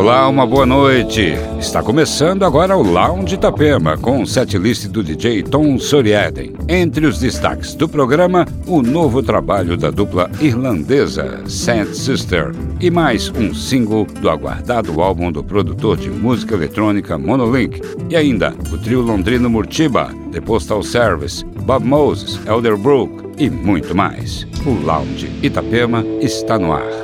Olá, 0.00 0.26
uma 0.30 0.46
boa 0.46 0.64
noite. 0.64 1.34
Está 1.58 1.82
começando 1.82 2.42
agora 2.42 2.74
o 2.74 2.82
Lounge 2.82 3.34
Itapema 3.34 3.98
com 3.98 4.22
o 4.22 4.26
setlist 4.26 4.86
do 4.86 5.04
DJ 5.04 5.42
Tom 5.42 5.78
Soriaden. 5.78 6.54
Entre 6.66 7.04
os 7.04 7.18
destaques 7.18 7.74
do 7.74 7.86
programa, 7.86 8.46
o 8.66 8.80
novo 8.80 9.22
trabalho 9.22 9.76
da 9.76 9.90
dupla 9.90 10.30
irlandesa 10.40 11.46
Saint 11.46 11.92
Sister 11.92 12.52
e 12.80 12.90
mais 12.90 13.28
um 13.28 13.52
single 13.52 14.06
do 14.22 14.30
aguardado 14.30 15.02
álbum 15.02 15.30
do 15.30 15.44
produtor 15.44 15.98
de 15.98 16.08
música 16.08 16.54
eletrônica 16.54 17.18
Monolink 17.18 17.82
e 18.08 18.16
ainda 18.16 18.54
o 18.72 18.78
trio 18.78 19.02
londrino 19.02 19.50
Murtiba, 19.50 20.14
The 20.32 20.40
Postal 20.40 20.82
Service, 20.82 21.44
Bob 21.66 21.84
Moses, 21.84 22.40
Elderbrook 22.46 23.34
e 23.36 23.50
muito 23.50 23.94
mais. 23.94 24.46
O 24.64 24.82
Lounge 24.82 25.30
Itapema 25.42 26.02
está 26.22 26.58
no 26.58 26.72
ar. 26.72 26.99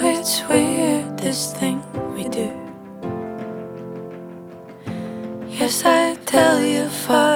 it's 0.00 0.42
weird, 0.48 1.18
this 1.18 1.52
thing 1.52 1.82
we 2.14 2.24
do. 2.28 2.50
Yes, 5.48 5.84
I 5.84 6.14
tell 6.26 6.62
you, 6.62 6.88
far. 6.88 7.33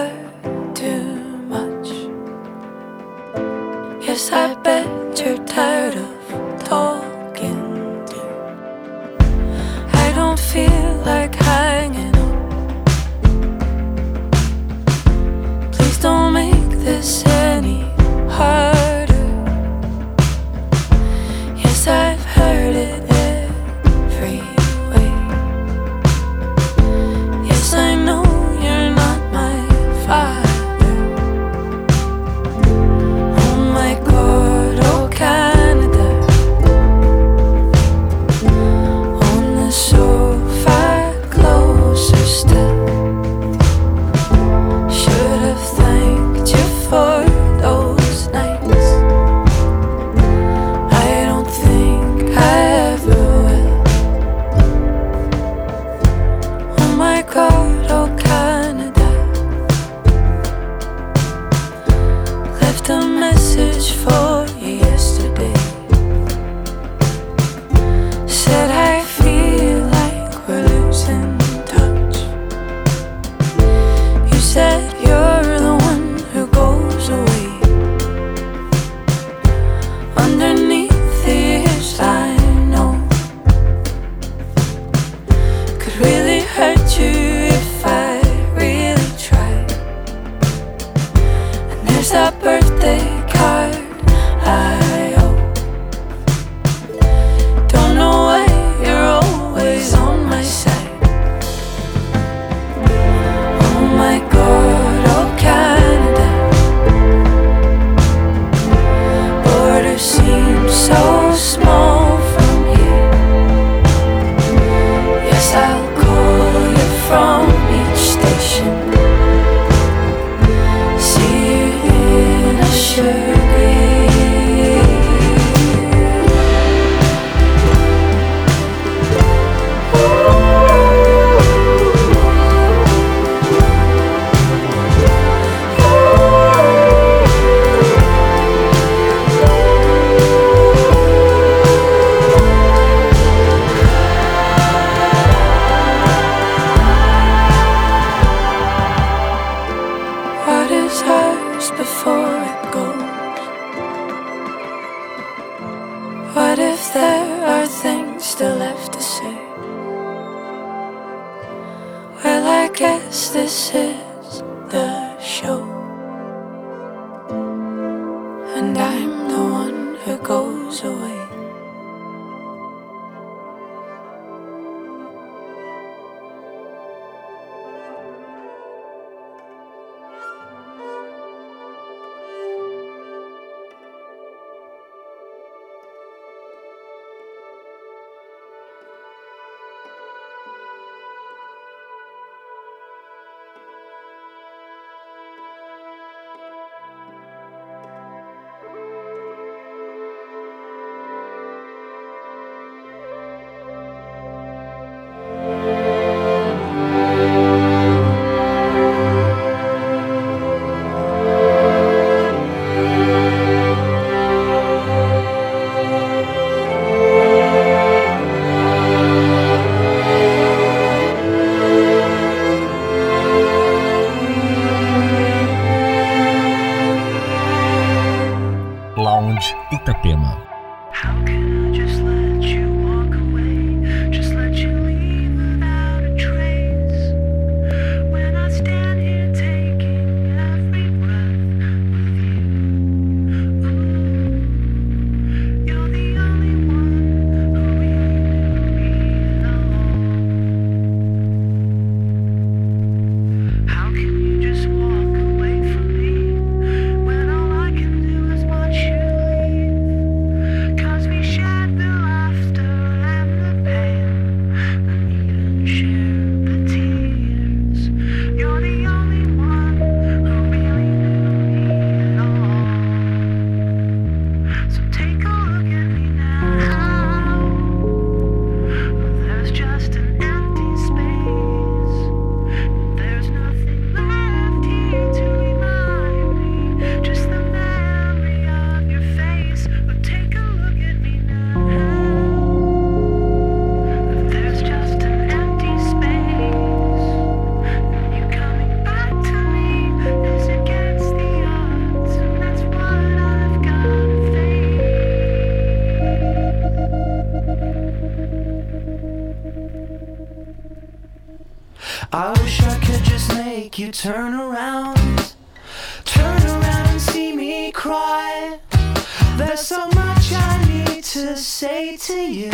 say 321.48 321.96
to 321.96 322.12
you 322.12 322.50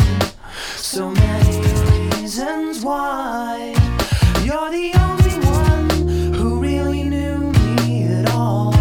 so 0.77 1.09
many 1.09 1.59
reasons 2.15 2.81
why 2.81 3.75
you're 4.41 4.71
the 4.71 4.93
only 5.07 5.37
one 5.45 6.33
who 6.33 6.61
really 6.61 7.03
knew 7.03 7.51
me 7.51 8.05
at 8.05 8.31
all. 8.31 8.71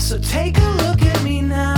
So 0.00 0.18
take 0.18 0.58
a 0.58 0.70
look 0.82 1.00
at 1.00 1.22
me 1.22 1.42
now. 1.42 1.76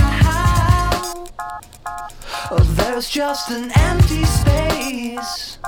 Oh, 2.51 2.67
there's 2.75 3.11
just 3.11 3.51
an 3.51 3.71
empty 3.77 4.25
space, 4.25 5.59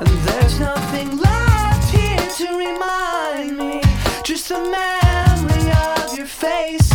and 0.00 0.08
there's 0.08 0.58
nothing 0.58 1.18
left 1.18 1.94
here 1.94 2.28
to 2.38 2.58
remind 2.58 3.56
me. 3.56 3.80
Just 4.24 4.48
the 4.48 4.58
memory 4.58 5.70
of 5.70 6.18
your 6.18 6.26
face. 6.26 6.89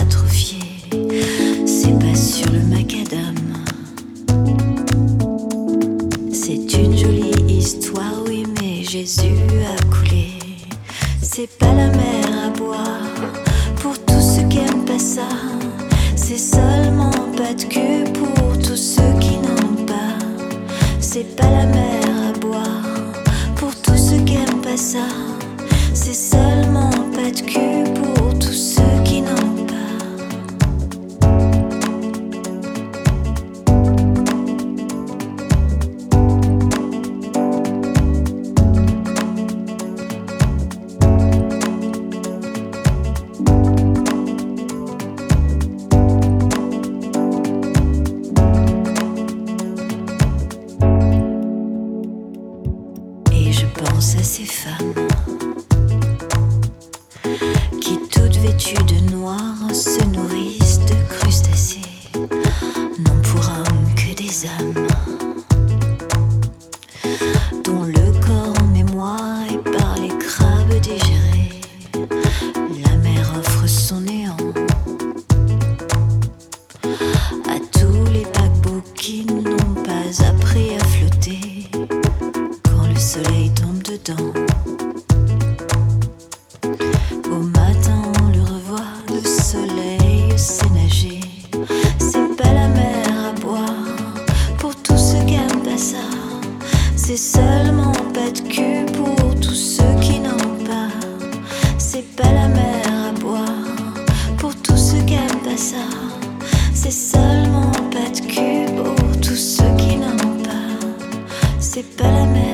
atrophié. 0.00 0.61
espérame. 112.02 112.51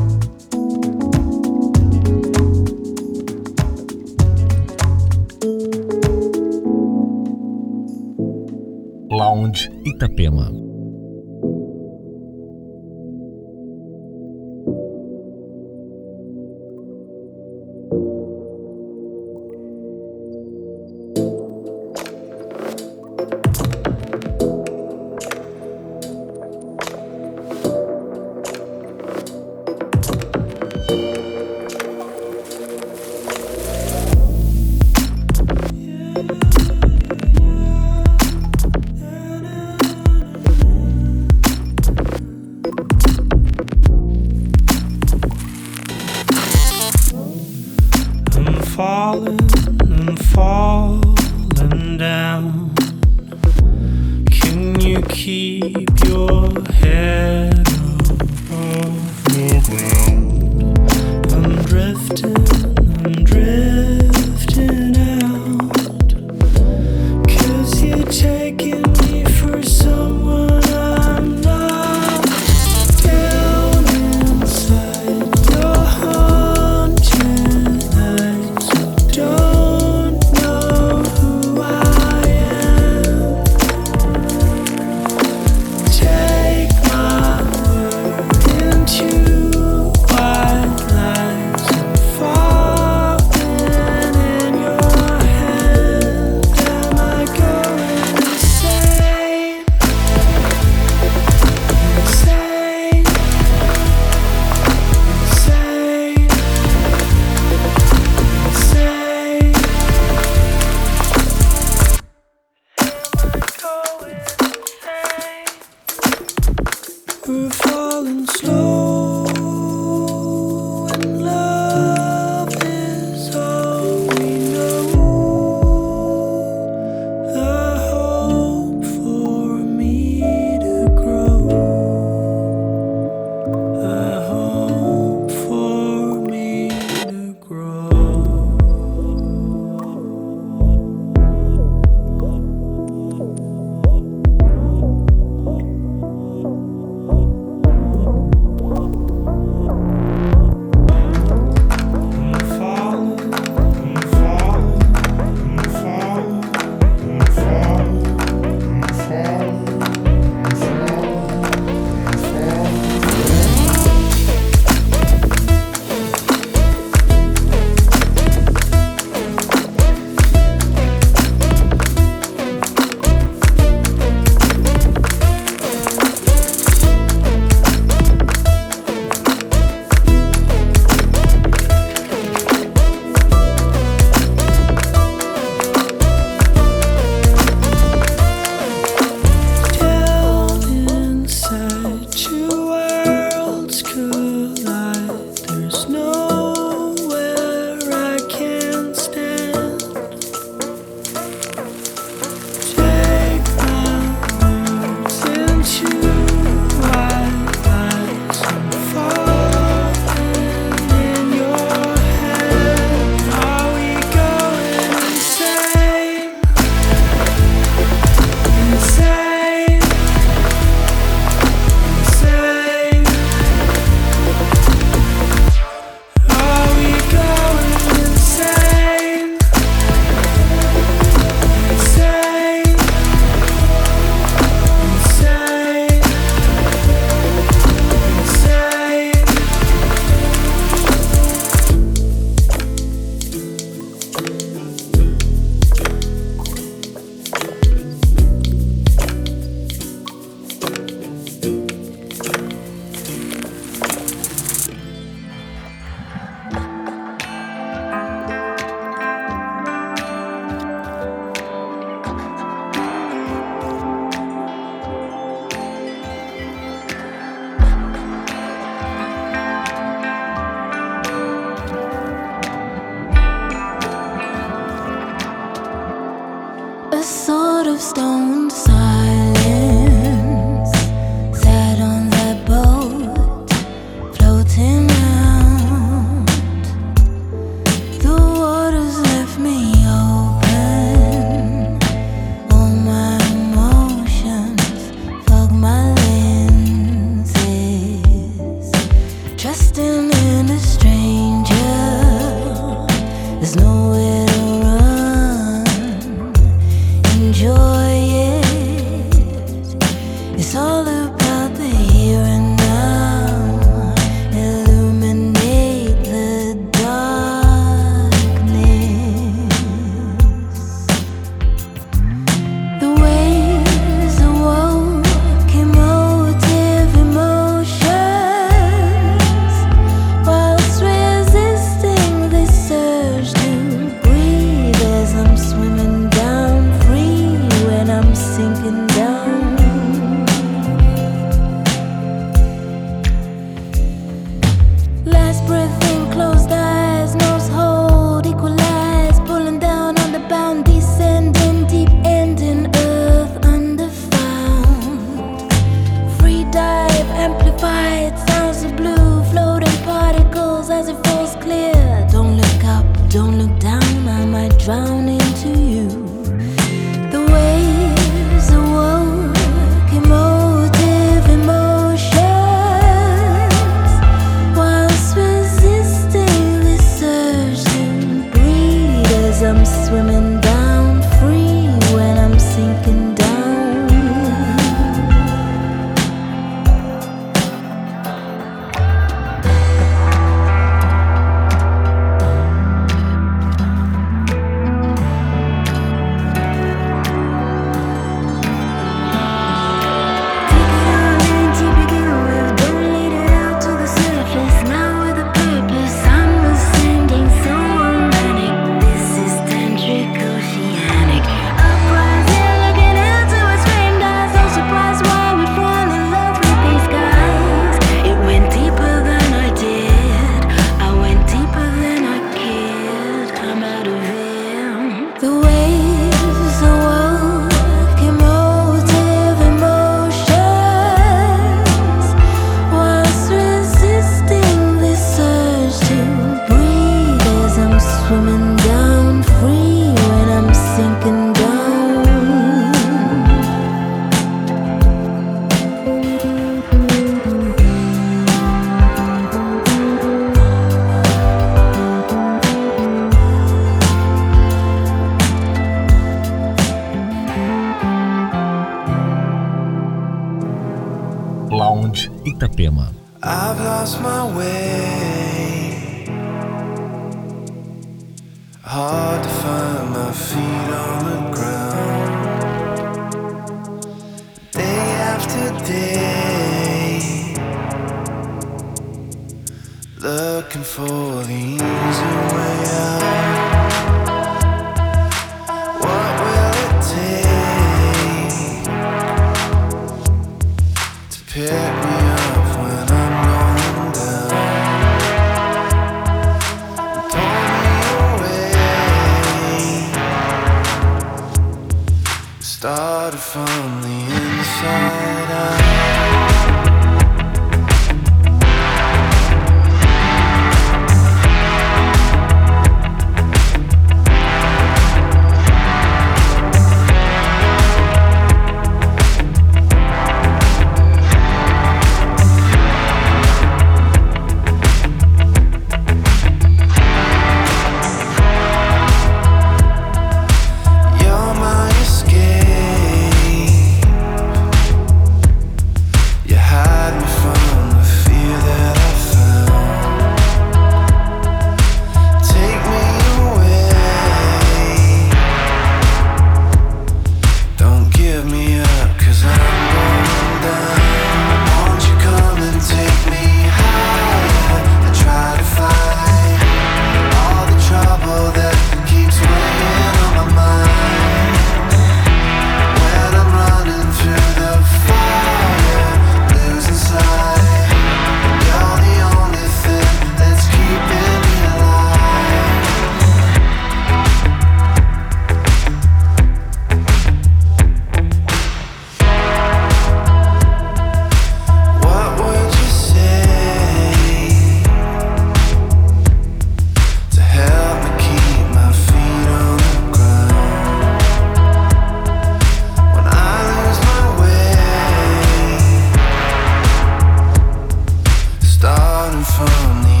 I'm 599.13 599.21
front 599.25 599.51
of 599.51 600.00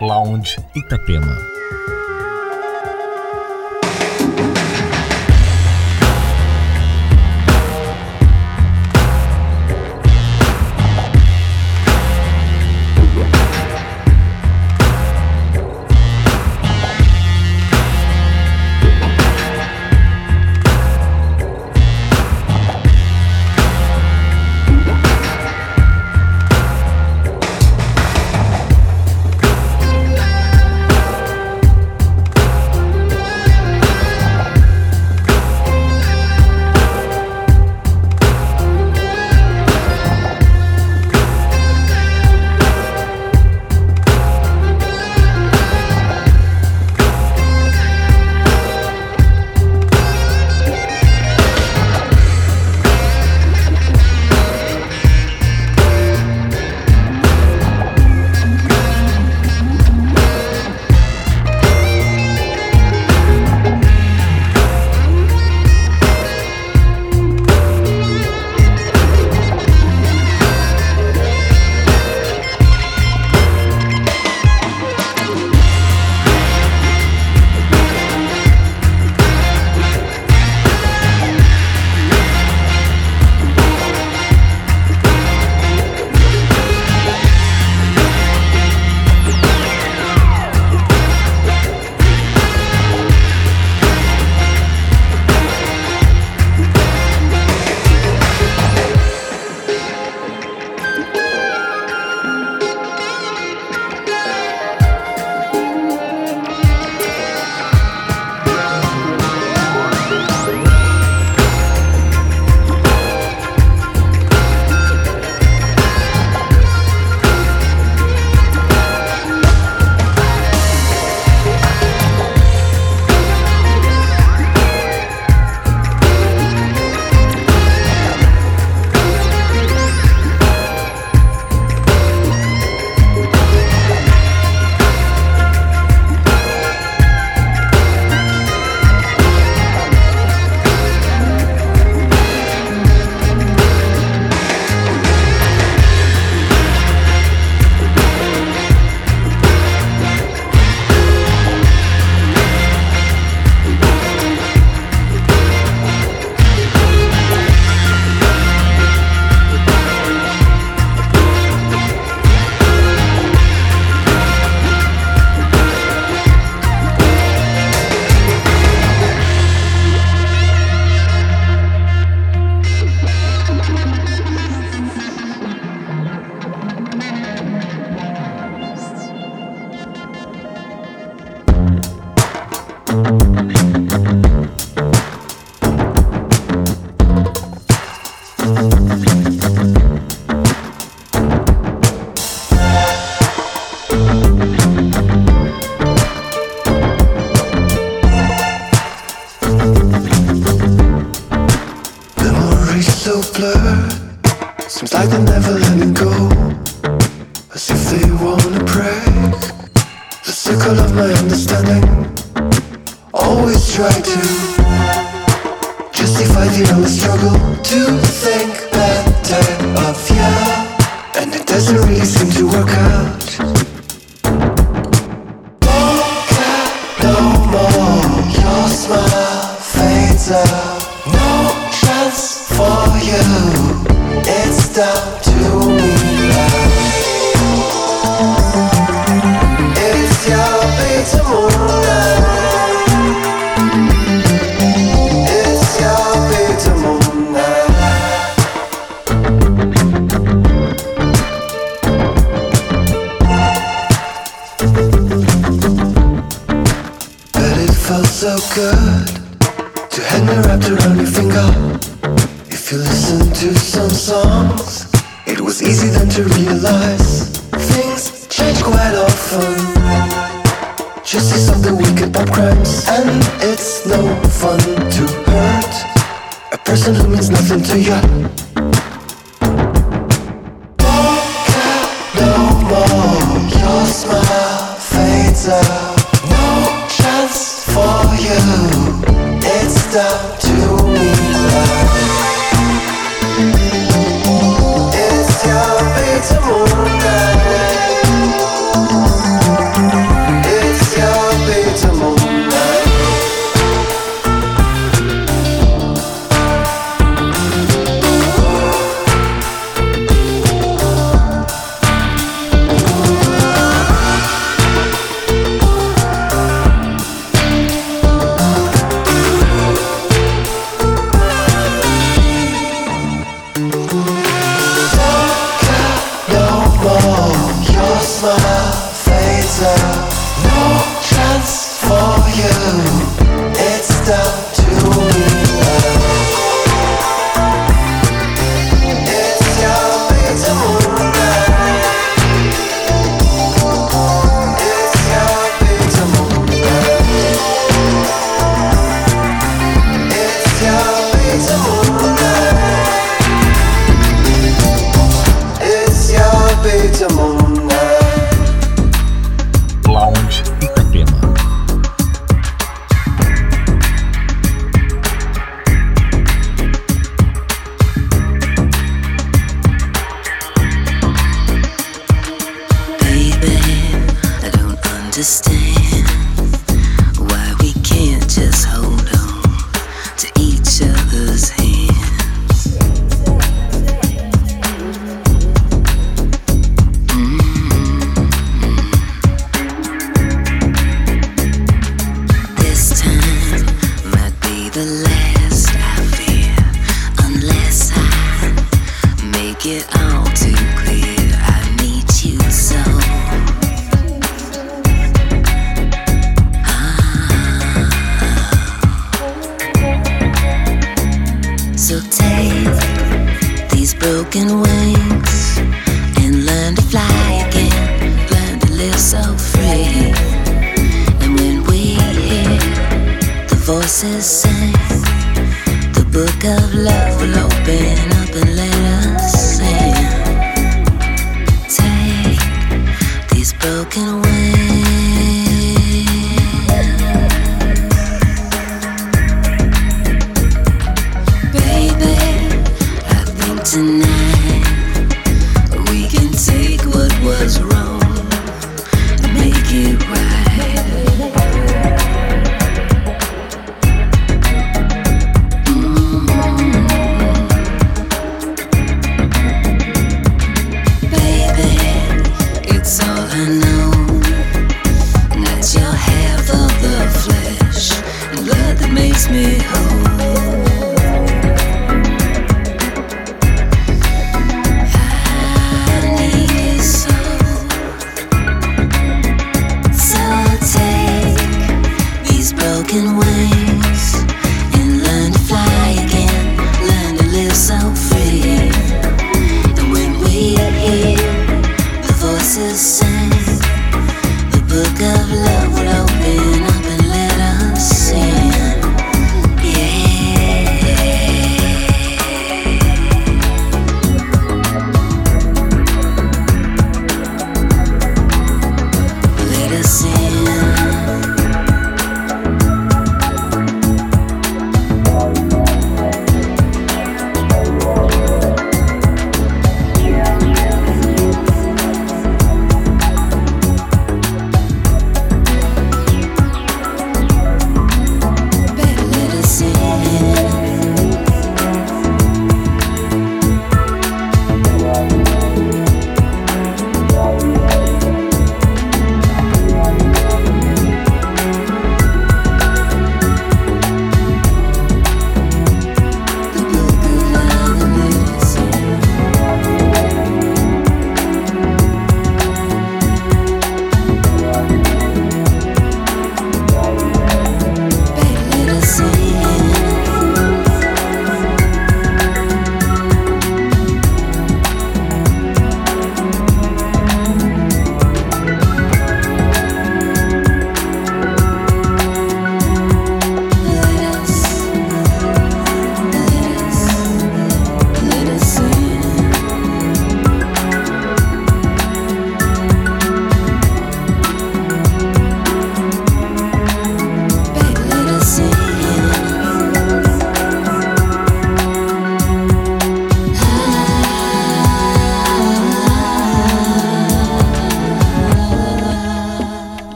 Lounge 0.00 0.56
Itapema. 0.74 1.59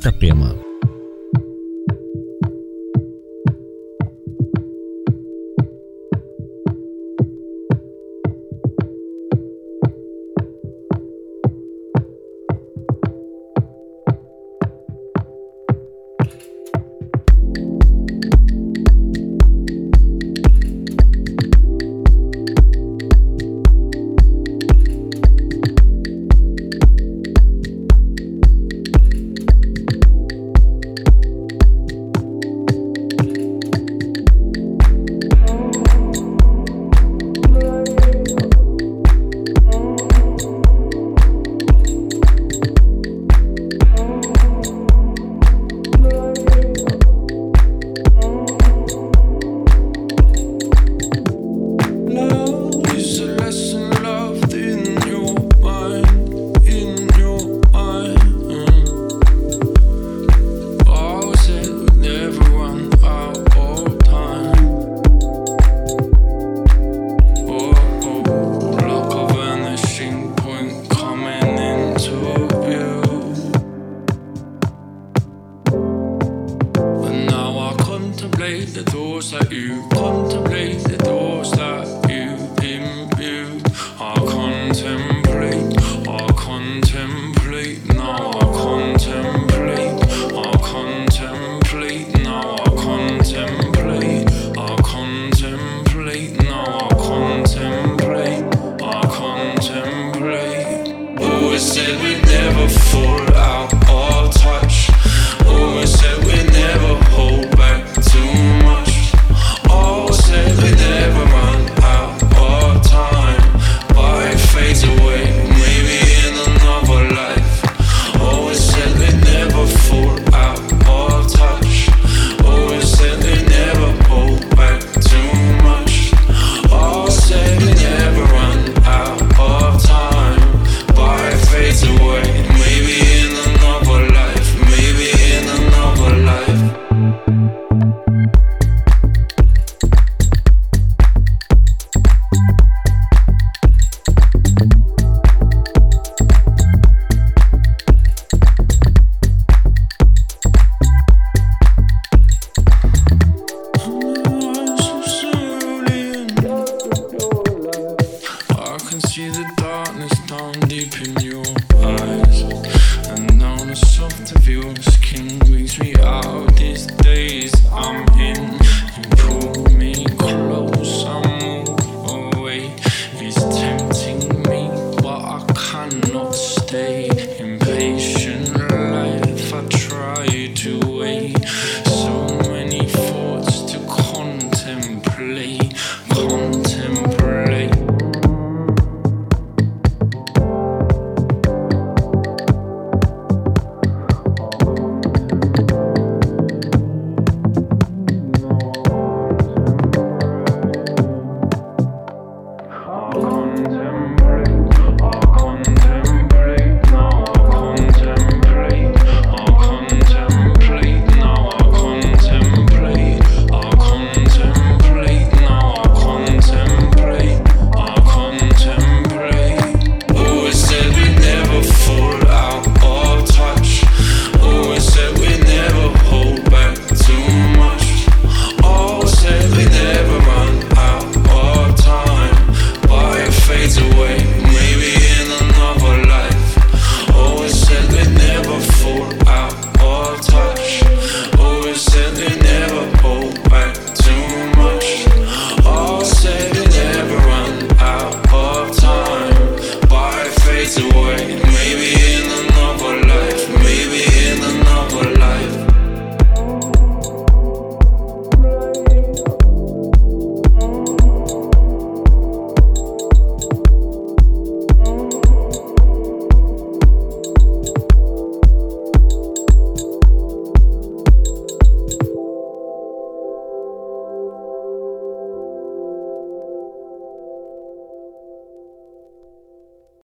Itapema. 0.00 0.69